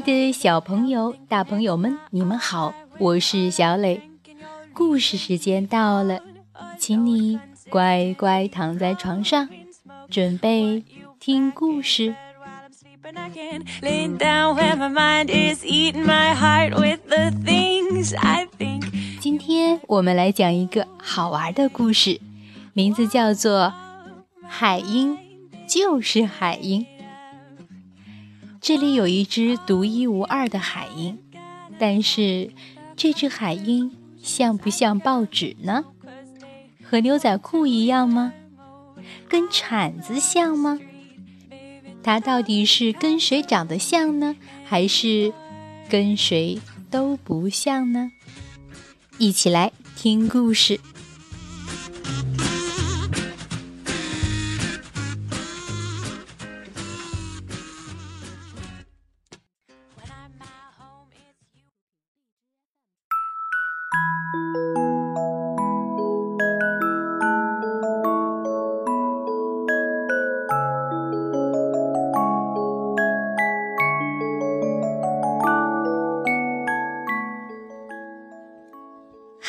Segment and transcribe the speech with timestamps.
[0.00, 4.00] 爱的小朋友、大朋友们，你们好，我是小磊。
[4.72, 6.20] 故事时间到了，
[6.78, 7.38] 请你
[7.68, 9.46] 乖乖躺在床上，
[10.08, 10.82] 准备
[11.18, 12.14] 听故事。
[19.20, 22.18] 今天我们来讲一个好玩的故事，
[22.72, 23.74] 名字叫做
[24.48, 25.18] 《海鹰
[25.68, 26.80] 就是海鹰》。
[28.60, 31.18] 这里有一只独一无二的海鹰，
[31.78, 32.50] 但是
[32.94, 33.90] 这只海鹰
[34.22, 35.84] 像不像报纸呢？
[36.84, 38.34] 和牛仔裤一样吗？
[39.28, 40.78] 跟铲子像吗？
[42.02, 44.36] 它到底是跟谁长得像呢？
[44.66, 45.32] 还是
[45.88, 48.12] 跟谁都不像呢？
[49.16, 50.78] 一起来听故事。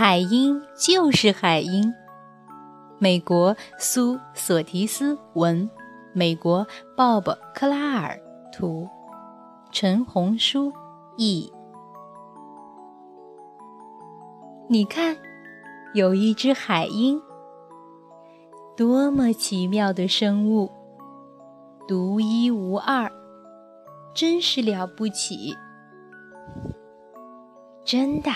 [0.00, 1.92] 海鹰就是海鹰。
[3.00, 5.68] 美国苏索提斯文，
[6.12, 6.64] 美国
[6.96, 8.16] 鲍勃克拉尔
[8.52, 8.88] 图，
[9.72, 10.72] 陈红书
[11.16, 11.52] 译。
[14.68, 15.16] 你看，
[15.94, 17.20] 有一只海鹰，
[18.76, 20.70] 多么奇妙的生物，
[21.88, 23.10] 独一无二，
[24.14, 25.56] 真是了不起，
[27.84, 28.30] 真的。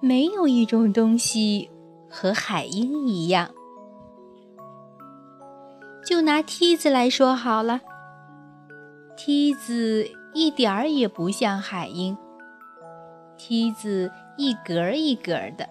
[0.00, 1.70] 没有一种东西
[2.10, 3.50] 和海鹰一样。
[6.04, 7.80] 就拿梯子来说好了，
[9.16, 12.16] 梯子一点儿也不像海鹰。
[13.36, 15.68] 梯子一格一格的，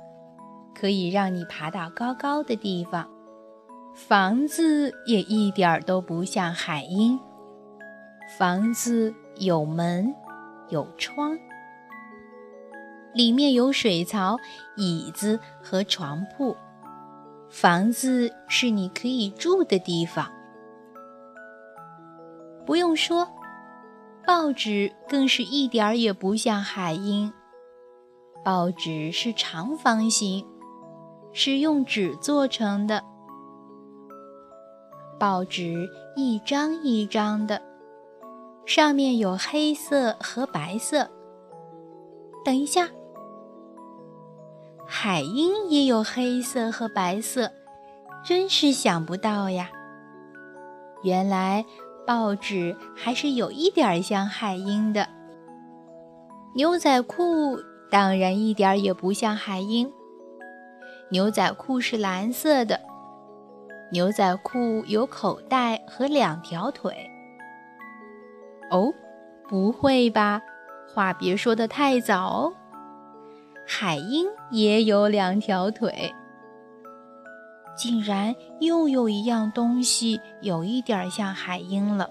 [0.73, 3.07] 可以让你爬到高高的地方。
[3.93, 7.19] 房子也一点儿都不像海鹰。
[8.39, 10.13] 房子有门，
[10.69, 11.37] 有窗。
[13.13, 14.37] 里面有水槽、
[14.75, 16.55] 椅子和床铺，
[17.49, 20.27] 房子是你可以住的地方。
[22.65, 23.27] 不用说，
[24.25, 27.31] 报纸更是一点儿也不像海鹰。
[28.43, 30.45] 报纸是长方形，
[31.31, 33.03] 是用纸做成的。
[35.19, 37.61] 报纸一张一张的，
[38.65, 41.09] 上面有黑色和白色。
[42.43, 42.89] 等一下。
[44.95, 47.51] 海鹰也有黑色和白色，
[48.23, 49.67] 真是想不到呀！
[51.01, 51.65] 原来
[52.05, 55.09] 报纸还是有一点像海鹰的。
[56.53, 57.57] 牛仔裤
[57.89, 59.91] 当然一点也不像海鹰。
[61.09, 62.79] 牛仔裤是蓝色的，
[63.91, 66.95] 牛仔裤有口袋和两条腿。
[68.69, 68.93] 哦，
[69.49, 70.39] 不会吧？
[70.93, 72.53] 话别说的太早哦。
[73.75, 76.13] 海鹰也有两条腿，
[77.75, 82.07] 竟然又有一样东西有一点像海鹰了。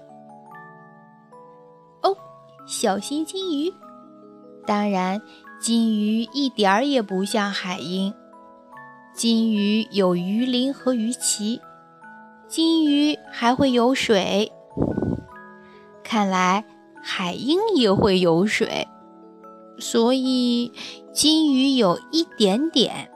[2.01, 2.17] 哦，
[2.67, 3.73] 小心金鱼！
[4.67, 5.21] 当然，
[5.61, 8.13] 金鱼一点儿也不像海鹰。
[9.13, 11.61] 金鱼有鱼鳞和鱼鳍，
[12.45, 14.51] 金鱼还会游水。
[16.03, 16.65] 看来
[17.01, 18.85] 海鹰也会游水。
[19.79, 20.71] 所以，
[21.11, 23.09] 金鱼有一点点、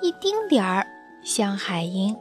[0.00, 0.86] 一丁点儿
[1.24, 2.16] 像海鹰，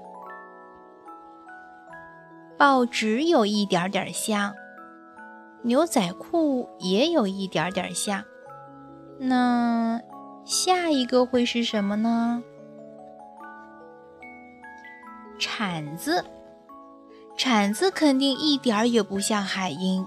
[2.58, 4.54] 报纸有一点点像，
[5.64, 8.24] 牛仔裤也有一点点像。
[9.18, 10.02] 那
[10.44, 12.44] 下一个会是什么呢？
[15.40, 16.24] 铲子，
[17.38, 20.06] 铲子肯定一点儿也不像海鹰。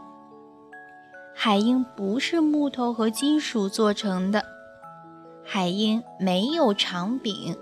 [1.40, 4.44] 海鹰不是木头和金属做成的，
[5.44, 7.56] 海鹰没有长柄，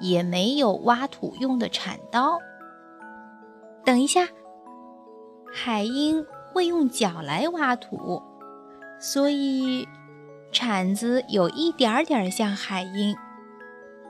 [0.00, 2.40] 也没有挖土用的铲刀。
[3.84, 4.26] 等一下，
[5.54, 8.20] 海鹰会用脚来挖土，
[8.98, 9.86] 所以
[10.50, 13.16] 铲子有一点点像海鹰。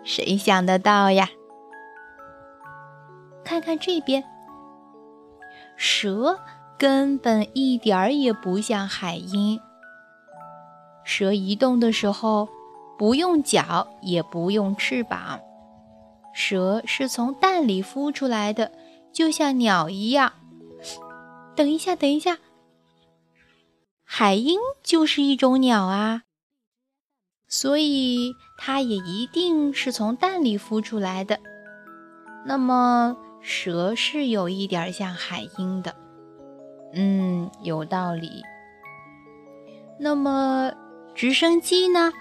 [0.02, 1.28] 谁想得到呀？
[3.44, 4.24] 看看这边，
[5.76, 6.38] 蛇。
[6.78, 9.60] 根本一点儿也不像海鹰。
[11.04, 12.48] 蛇移动的时候，
[12.96, 15.40] 不用脚，也不用翅膀。
[16.32, 18.70] 蛇是从蛋里孵出来的，
[19.12, 20.32] 就像鸟一样。
[21.56, 22.38] 等一下，等一下，
[24.04, 26.22] 海鹰就是一种鸟啊，
[27.48, 31.40] 所以它也一定是从蛋里孵出来的。
[32.46, 35.96] 那么，蛇是有一点像海鹰的，
[36.92, 38.42] 嗯，有道理。
[39.98, 40.72] 那么，
[41.14, 42.12] 直升机呢？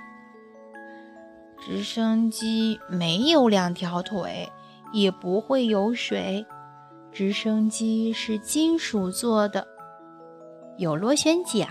[1.59, 4.49] 直升机没有两条腿，
[4.93, 6.45] 也不会游水。
[7.11, 9.67] 直升机是金属做的，
[10.77, 11.67] 有螺旋桨，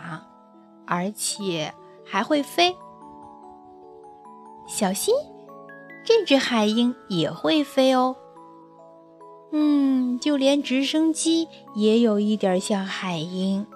[0.87, 1.73] 而且
[2.05, 2.75] 还会飞。
[4.67, 5.15] 小心，
[6.05, 8.17] 这只海鹰也会飞哦。
[9.53, 13.67] 嗯，就连直升机也有一点像海鹰。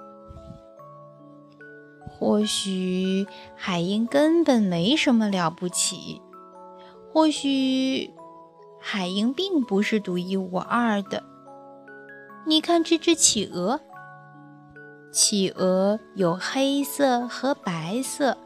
[2.09, 3.27] 或许
[3.57, 6.21] 海鹰根本没什么了不起，
[7.13, 8.11] 或许
[8.79, 11.23] 海鹰并不是独一无二的。
[12.47, 13.81] 你看这只企鹅，
[15.11, 18.37] 企鹅有黑色和白色，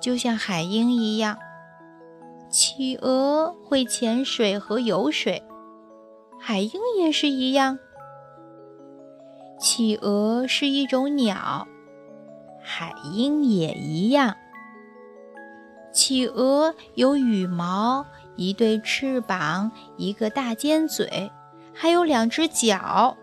[0.00, 1.38] 就像海鹰一样。
[2.50, 5.42] 企鹅会潜水和游水，
[6.40, 7.78] 海鹰也是一样。
[9.58, 11.66] 企鹅是一种鸟。
[12.62, 14.36] 海鹰也一样。
[15.92, 18.06] 企鹅有羽毛，
[18.36, 21.32] 一对翅膀，一个大尖嘴，
[21.74, 23.16] 还有两只脚。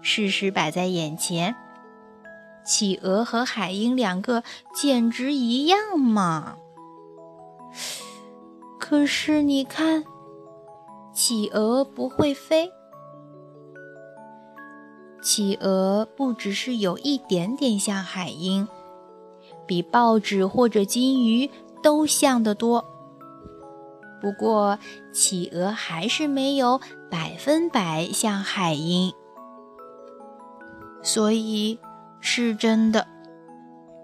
[0.00, 1.56] 事实摆在眼前，
[2.64, 4.44] 企鹅和海鹰两个
[4.74, 6.56] 简直一样嘛。
[8.78, 10.04] 可是你看，
[11.16, 12.70] 企鹅不会飞。
[15.22, 18.68] 企鹅不只是有一点点像海鹰，
[19.66, 21.50] 比报纸或者金鱼
[21.82, 22.84] 都像得多。
[24.20, 24.78] 不过，
[25.10, 29.10] 企鹅还是没有百分百像海鹰。
[31.02, 31.78] 所以，
[32.20, 33.06] 是真的，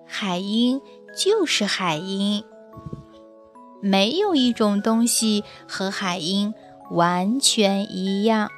[0.06, 0.81] 海鹰
[1.15, 2.43] 就是海鹰，
[3.82, 6.55] 没有一种东西和海鹰
[6.93, 8.50] 完全一样。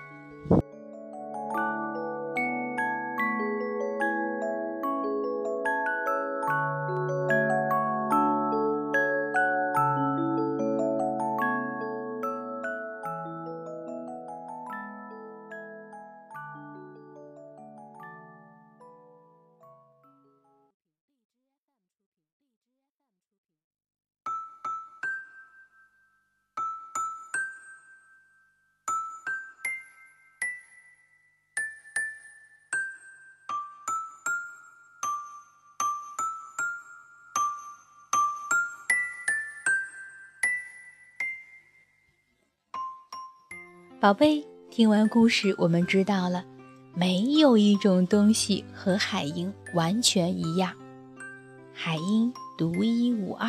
[44.04, 46.44] 宝贝，听完故事，我们知道了，
[46.92, 50.70] 没有一种东西和海鹰完全一样，
[51.72, 53.48] 海鹰独一无二。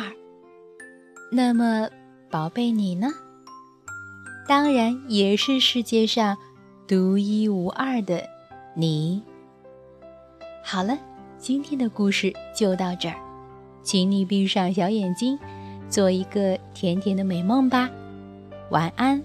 [1.30, 1.90] 那么，
[2.30, 3.08] 宝贝你呢？
[4.48, 6.34] 当然也是世界上
[6.88, 8.26] 独一无二的
[8.72, 9.22] 你。
[10.64, 10.98] 好了，
[11.36, 13.16] 今天的故事就到这儿，
[13.82, 15.38] 请你闭上小眼睛，
[15.90, 17.90] 做一个甜甜的美梦吧，
[18.70, 19.22] 晚安。